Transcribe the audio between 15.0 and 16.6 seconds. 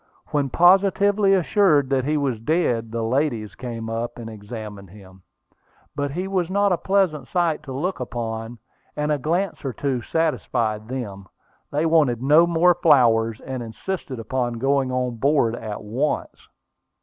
board at once.